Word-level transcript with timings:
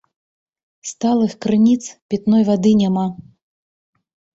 Сталых 0.93 1.31
крыніц 1.47 1.77
пітной 2.09 2.43
вады 2.51 2.77
няма. 2.85 3.09